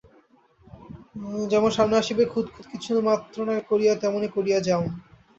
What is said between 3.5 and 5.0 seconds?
করিয়া তেমনই করিয়া যাউন।